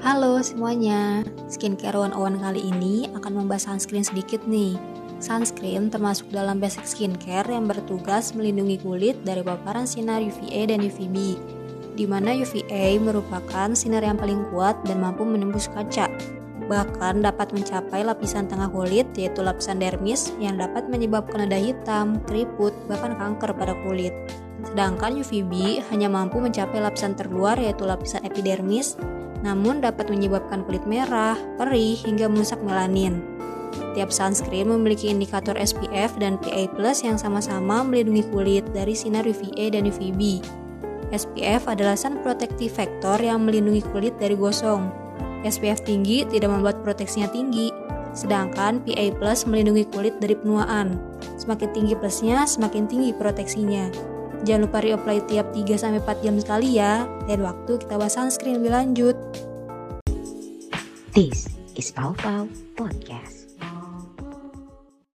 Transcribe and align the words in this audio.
Halo 0.00 0.40
semuanya, 0.40 1.20
Skincare 1.52 1.92
101 1.92 2.40
kali 2.40 2.72
ini 2.72 3.04
akan 3.12 3.44
membahas 3.44 3.68
sunscreen 3.68 4.00
sedikit 4.00 4.40
nih. 4.48 4.80
Sunscreen 5.20 5.92
termasuk 5.92 6.32
dalam 6.32 6.56
basic 6.56 6.88
skincare 6.88 7.44
yang 7.52 7.68
bertugas 7.68 8.32
melindungi 8.32 8.80
kulit 8.80 9.20
dari 9.28 9.44
paparan 9.44 9.84
sinar 9.84 10.24
UVA 10.24 10.72
dan 10.72 10.80
UVB, 10.80 11.36
di 12.00 12.08
mana 12.08 12.32
UVA 12.32 12.96
merupakan 12.96 13.76
sinar 13.76 14.00
yang 14.00 14.16
paling 14.16 14.40
kuat 14.48 14.80
dan 14.88 15.04
mampu 15.04 15.20
menembus 15.28 15.68
kaca. 15.68 16.08
Bahkan 16.64 17.20
dapat 17.20 17.52
mencapai 17.52 18.00
lapisan 18.00 18.48
tengah 18.48 18.72
kulit 18.72 19.04
yaitu 19.20 19.44
lapisan 19.44 19.84
dermis 19.84 20.32
yang 20.40 20.56
dapat 20.56 20.88
menyebabkan 20.88 21.44
noda 21.44 21.60
hitam, 21.60 22.24
keriput, 22.24 22.72
bahkan 22.88 23.20
kanker 23.20 23.52
pada 23.52 23.76
kulit. 23.84 24.16
Sedangkan 24.64 25.20
UVB 25.20 25.84
hanya 25.92 26.08
mampu 26.08 26.40
mencapai 26.40 26.80
lapisan 26.80 27.12
terluar 27.12 27.60
yaitu 27.60 27.84
lapisan 27.84 28.24
epidermis 28.24 28.96
namun 29.40 29.80
dapat 29.80 30.12
menyebabkan 30.12 30.64
kulit 30.68 30.84
merah, 30.84 31.36
perih, 31.56 31.96
hingga 32.04 32.28
merusak 32.28 32.60
melanin. 32.60 33.24
Tiap 33.94 34.10
sunscreen 34.10 34.70
memiliki 34.70 35.10
indikator 35.10 35.54
SPF 35.58 36.14
dan 36.18 36.38
PA+ 36.38 36.70
yang 37.02 37.18
sama-sama 37.18 37.82
melindungi 37.82 38.26
kulit 38.30 38.66
dari 38.70 38.94
sinar 38.94 39.26
UVA 39.26 39.74
dan 39.74 39.86
UVB. 39.86 40.42
SPF 41.10 41.66
adalah 41.66 41.98
sun 41.98 42.22
protective 42.22 42.70
factor 42.70 43.18
yang 43.18 43.42
melindungi 43.42 43.82
kulit 43.90 44.14
dari 44.22 44.38
gosong. 44.38 44.86
SPF 45.42 45.82
tinggi 45.82 46.22
tidak 46.28 46.52
membuat 46.54 46.86
proteksinya 46.86 47.26
tinggi, 47.32 47.74
sedangkan 48.14 48.84
PA+ 48.86 49.06
melindungi 49.48 49.88
kulit 49.90 50.14
dari 50.22 50.38
penuaan. 50.38 51.00
Semakin 51.40 51.70
tinggi 51.74 51.94
plusnya, 51.98 52.46
semakin 52.46 52.86
tinggi 52.86 53.10
proteksinya. 53.16 53.90
Jangan 54.40 54.64
lupa 54.64 54.80
reapply 54.80 55.18
tiap 55.28 55.52
3-4 55.52 56.24
jam 56.24 56.36
sekali 56.40 56.80
ya. 56.80 57.04
Dan 57.28 57.44
waktu 57.44 57.76
kita 57.76 58.00
bahas 58.00 58.16
sunscreen 58.16 58.64
lebih 58.64 58.72
lanjut. 58.72 59.16
This 61.12 61.50
is 61.76 61.92
Pau 61.92 62.16
Pau 62.16 62.48
Podcast. 62.78 63.52